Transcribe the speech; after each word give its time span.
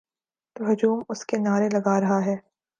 تو 0.55 0.71
ہجوم 0.71 0.99
اس 1.09 1.25
کے 1.25 1.37
نعرے 1.37 1.69
لگا 1.69 1.99
رہا 2.01 2.19
ہے۔ 2.25 2.35